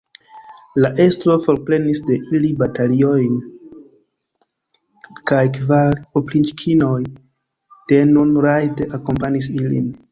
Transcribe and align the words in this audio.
La 0.83 0.89
estro 1.03 1.33
forprenis 1.47 2.01
de 2.07 2.17
ili 2.37 2.49
batalilojn, 2.63 3.37
kaj 5.33 5.45
kvar 5.59 6.03
opriĉnikoj 6.23 6.99
denun 7.95 8.37
rajde 8.49 8.93
akompanis 9.01 9.55
ilin. 9.61 9.97